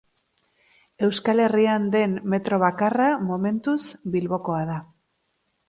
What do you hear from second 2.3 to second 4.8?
metro bakarra, momentuz, Bilbokoa